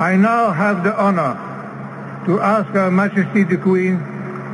I 0.00 0.16
now 0.16 0.50
have 0.50 0.82
the 0.82 0.96
honor 0.96 1.36
to 2.24 2.40
ask 2.40 2.70
Her 2.70 2.90
Majesty 2.90 3.44
the 3.44 3.58
Queen 3.58 3.98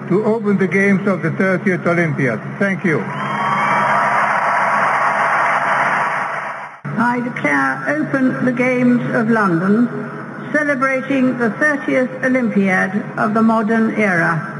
to 0.08 0.24
open 0.24 0.58
the 0.58 0.66
games 0.66 1.06
of 1.06 1.22
the 1.22 1.30
30th 1.30 1.86
Olympiad. 1.86 2.40
Thank 2.58 2.84
you. 2.84 2.98
I 6.98 7.20
declare 7.22 7.78
open 7.94 8.44
the 8.44 8.50
Games 8.50 9.00
of 9.14 9.30
London, 9.30 9.86
celebrating 10.52 11.38
the 11.38 11.50
30th 11.50 12.24
Olympiad 12.24 12.90
of 13.16 13.32
the 13.32 13.42
modern 13.42 13.94
era. 13.94 14.52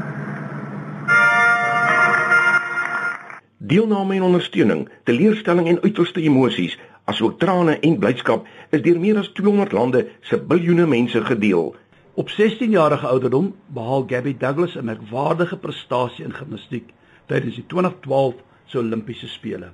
Deelname 3.59 4.15
en 4.15 4.21
ondersteuning, 4.21 4.87
teleurstelling 5.03 5.67
en 5.67 5.83
uiterste 5.83 6.23
emosies, 6.23 6.79
asook 7.07 7.37
trane 7.39 7.77
en 7.87 7.99
blydskap 8.01 8.47
is 8.75 8.81
deur 8.83 8.97
meer 8.99 9.19
as 9.21 9.29
200 9.39 9.71
lande 9.75 10.01
se 10.27 10.39
biljoene 10.49 10.87
mense 10.91 11.21
gedeel. 11.29 11.71
Op 12.19 12.29
16 12.33 12.73
jarige 12.75 13.07
ouderdom 13.07 13.53
behaal 13.75 14.03
Gabby 14.09 14.33
Douglas 14.37 14.75
'n 14.75 14.85
merkwaardige 14.85 15.57
prestasie 15.57 16.25
in 16.25 16.33
gimnastiek 16.33 16.91
tydens 17.27 17.55
die 17.55 17.65
2012 17.67 18.35
se 18.65 18.77
Olimpiese 18.77 19.27
spele. 19.27 19.71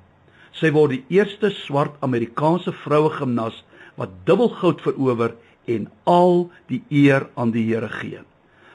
Sy 0.52 0.72
word 0.72 0.90
die 0.90 1.06
eerste 1.10 1.50
swart 1.50 1.96
Amerikaanse 2.00 2.72
vroue 2.72 3.10
gimnas 3.10 3.64
wat 3.96 4.10
dubbel 4.26 4.50
goud 4.50 4.82
verower 4.82 5.34
en 5.66 5.90
al 6.04 6.52
die 6.68 6.84
eer 6.90 7.30
aan 7.34 7.52
die 7.52 7.66
Here 7.66 7.90
gee. 7.90 8.20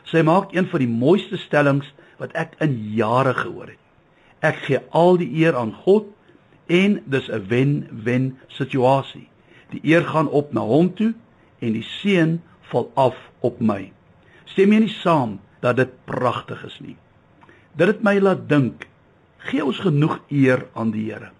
Sy 0.04 0.22
maak 0.22 0.54
een 0.54 0.66
van 0.66 0.80
die 0.80 0.90
mooiste 0.90 1.36
stellings 1.36 1.92
wat 2.18 2.32
ek 2.32 2.56
in 2.58 2.74
jare 2.94 3.34
gehoor 3.34 3.66
het. 3.66 3.82
Ek 4.40 4.56
gee 4.66 4.80
al 4.90 5.16
die 5.16 5.30
eer 5.44 5.54
aan 5.56 5.72
God 5.84 6.06
en 6.68 7.00
dis 7.04 7.28
'n 7.28 7.46
wen-wen 7.48 8.38
situasie. 8.46 9.28
Die 9.70 9.80
eer 9.82 10.04
gaan 10.04 10.28
op 10.28 10.52
na 10.52 10.60
hom 10.60 10.94
toe 10.94 11.14
en 11.58 11.72
die 11.72 11.82
seën 11.82 12.40
val 12.60 12.90
af 12.94 13.16
op 13.40 13.60
my. 13.60 13.92
Stem 14.44 14.72
jy 14.72 14.78
nie 14.78 14.96
saam 15.02 15.40
dat 15.60 15.76
dit 15.76 15.90
pragtig 16.04 16.64
is 16.64 16.80
nie? 16.80 16.96
Dit 17.76 17.86
het 17.86 18.02
my 18.02 18.18
laat 18.18 18.48
dink, 18.48 18.86
gee 19.38 19.64
ons 19.64 19.78
genoeg 19.78 20.20
eer 20.28 20.66
aan 20.74 20.90
die 20.90 21.12
Here 21.12 21.30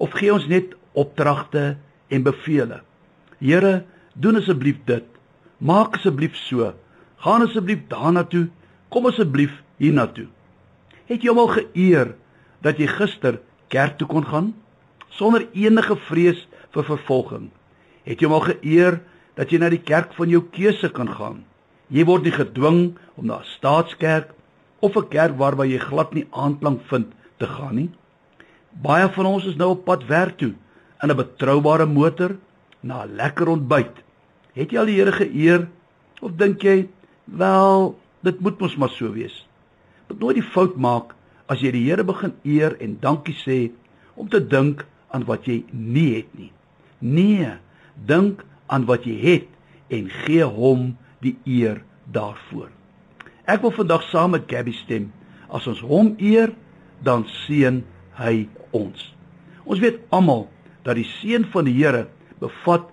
of 0.00 0.14
gee 0.16 0.32
ons 0.32 0.46
net 0.48 0.74
opdragte 0.92 1.76
en 2.08 2.22
bevele? 2.22 2.80
Here, 3.38 3.84
doen 4.14 4.36
asseblief 4.40 4.80
dit. 4.88 5.04
Maak 5.58 5.98
asseblief 5.98 6.36
so. 6.36 6.72
Gaan 7.20 7.44
asseblief 7.44 7.84
daarna 7.88 8.24
toe. 8.24 8.48
Kom 8.88 9.06
asseblief 9.06 9.52
hiernatoe. 9.76 10.26
Het 11.06 11.22
jy 11.22 11.28
hom 11.32 11.42
al 11.44 11.52
geëer 11.52 12.14
dat 12.64 12.80
jy 12.80 12.88
gister 12.88 13.40
kerk 13.68 13.98
toe 14.00 14.08
kon 14.08 14.24
gaan 14.26 14.54
sonder 15.10 15.46
enige 15.52 15.96
vrees 16.08 16.46
vir 16.74 16.86
vervolging. 16.86 17.50
Het 18.04 18.20
jy 18.20 18.28
hom 18.28 18.38
al 18.38 18.46
geëer 18.48 19.00
dat 19.38 19.52
jy 19.52 19.60
na 19.60 19.70
die 19.72 19.82
kerk 19.82 20.14
van 20.16 20.30
jou 20.32 20.42
keuse 20.52 20.90
kan 20.94 21.08
gaan. 21.08 21.44
Jy 21.90 22.04
word 22.06 22.26
nie 22.26 22.34
gedwing 22.34 22.80
om 23.16 23.26
na 23.26 23.40
'n 23.40 23.50
staatskerk 23.56 24.34
of 24.80 24.96
'n 24.96 25.08
kerk 25.08 25.36
waarby 25.38 25.66
jy 25.66 25.78
glad 25.78 26.14
nie 26.14 26.26
aanklank 26.30 26.80
vind 26.90 27.12
te 27.38 27.46
gaan 27.46 27.74
nie. 27.74 27.90
Baie 28.70 29.08
van 29.08 29.26
ons 29.26 29.46
is 29.46 29.56
nou 29.56 29.70
op 29.70 29.84
pad 29.84 30.06
werk 30.06 30.38
toe 30.38 30.54
in 31.02 31.10
'n 31.10 31.16
betroubare 31.16 31.86
motor 31.86 32.36
na 32.80 33.04
'n 33.04 33.16
lekker 33.16 33.48
ontbyt. 33.48 33.94
Het 34.54 34.70
jy 34.70 34.78
al 34.78 34.86
die 34.86 34.98
Here 34.98 35.12
geëer 35.12 35.68
of 36.20 36.32
dink 36.36 36.62
jy 36.62 36.88
wel 37.24 37.98
dit 38.22 38.40
moet 38.40 38.60
mos 38.60 38.76
maar 38.76 38.88
so 38.88 39.12
wees? 39.12 39.46
Moet 40.08 40.18
nooit 40.18 40.34
die 40.34 40.50
fout 40.52 40.76
maak 40.76 41.14
as 41.46 41.60
jy 41.60 41.70
die 41.70 41.88
Here 41.88 42.04
begin 42.04 42.34
eer 42.44 42.76
en 42.80 42.98
dankie 43.00 43.34
sê 43.34 43.70
om 44.14 44.28
te 44.28 44.46
dink 44.46 44.84
aan 45.10 45.26
wat 45.28 45.46
jy 45.48 45.62
nie 45.70 46.08
het 46.16 46.30
nie. 46.38 46.50
Nee, 46.98 47.54
dink 48.06 48.44
aan 48.70 48.86
wat 48.88 49.06
jy 49.08 49.16
het 49.22 49.48
en 49.90 50.10
gee 50.24 50.46
hom 50.46 50.94
die 51.24 51.36
eer 51.44 51.82
daarvoor. 52.14 52.70
Ek 53.50 53.62
wil 53.64 53.74
vandag 53.74 54.04
saam 54.10 54.36
met 54.36 54.46
Gabby 54.50 54.74
stem. 54.76 55.10
As 55.50 55.66
ons 55.66 55.80
hom 55.82 56.14
eer, 56.22 56.52
dan 57.02 57.24
seën 57.46 57.82
hy 58.20 58.46
ons. 58.76 59.00
Ons 59.64 59.82
weet 59.82 59.98
almal 60.14 60.46
dat 60.86 60.98
die 60.98 61.08
seën 61.18 61.46
van 61.52 61.66
die 61.66 61.74
Here 61.74 62.06
bevat 62.40 62.86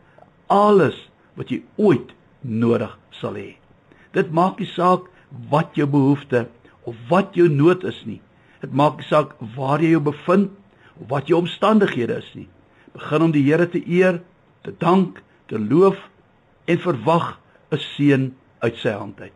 alles 0.51 0.97
wat 1.37 1.51
jy 1.53 1.61
ooit 1.77 2.13
nodig 2.41 2.93
sal 3.19 3.37
hê. 3.37 3.57
Dit 4.15 4.31
maak 4.33 4.59
nie 4.59 4.69
saak 4.71 5.07
wat 5.51 5.75
jou 5.77 5.87
behoefte 5.91 6.47
of 6.87 6.95
wat 7.11 7.35
jou 7.37 7.47
nood 7.51 7.83
is 7.87 7.99
nie. 8.07 8.21
Dit 8.63 8.73
maak 8.73 9.01
nie 9.01 9.09
saak 9.09 9.35
waar 9.55 9.83
jy 9.83 9.93
jou 9.95 10.03
bevind 10.09 10.53
of 11.01 11.09
wat 11.09 11.27
jou 11.27 11.39
omstandighede 11.39 12.17
is 12.17 12.29
nie. 12.33 12.47
Begin 12.93 13.27
om 13.27 13.31
die 13.31 13.43
Here 13.45 13.69
te 13.69 13.81
eer, 13.85 14.21
te 14.63 14.73
dank, 14.79 15.21
te 15.47 15.59
loof 15.59 15.97
en 16.65 16.79
verwag 16.79 17.39
'n 17.71 17.77
seën 17.77 18.33
uit 18.59 18.75
sy 18.75 18.89
hand 18.89 19.21
uit. 19.21 19.33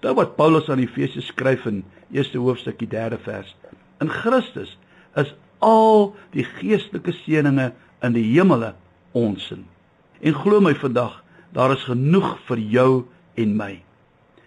Dit 0.00 0.14
wat 0.14 0.36
Paulus 0.36 0.68
aan 0.68 0.78
Efesië 0.78 1.20
skryf 1.20 1.64
in 1.66 1.84
eerste 2.12 2.38
hoofstukkie 2.38 2.88
3de 2.88 3.18
vers. 3.18 3.56
In 4.00 4.10
Christus 4.10 4.78
is 5.16 5.34
al 5.58 6.14
die 6.30 6.44
geestelike 6.44 7.12
seënings 7.12 7.72
in 8.02 8.12
die 8.12 8.26
hemele 8.34 8.74
ons 9.12 9.50
in. 9.50 9.64
En 10.20 10.34
glo 10.34 10.60
my 10.60 10.74
vandag, 10.74 11.22
daar 11.52 11.72
is 11.72 11.86
genoeg 11.88 12.38
vir 12.48 12.58
jou 12.58 13.04
en 13.34 13.56
my. 13.56 13.82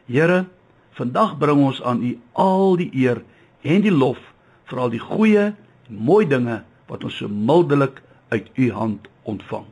Here, 0.05 0.45
vandag 0.91 1.37
bring 1.37 1.63
ons 1.65 1.81
aan 1.81 2.03
U 2.03 2.13
al 2.33 2.77
die 2.77 2.89
eer 2.93 3.23
en 3.61 3.81
die 3.81 3.93
lof 3.93 4.19
vir 4.69 4.79
al 4.79 4.93
die 4.93 5.01
goeie 5.01 5.53
mooi 5.87 6.27
dinge 6.27 6.61
wat 6.87 7.03
ons 7.03 7.17
so 7.17 7.27
mildelik 7.27 8.01
uit 8.29 8.49
u 8.55 8.71
hand 8.71 9.07
ontvang. 9.23 9.65